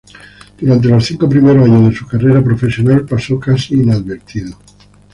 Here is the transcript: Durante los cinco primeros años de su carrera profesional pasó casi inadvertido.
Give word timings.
Durante 0.59 0.87
los 0.87 1.05
cinco 1.05 1.29
primeros 1.29 1.63
años 1.63 1.91
de 1.91 1.95
su 1.95 2.07
carrera 2.07 2.41
profesional 2.43 3.05
pasó 3.05 3.39
casi 3.39 3.75
inadvertido. 3.75 4.57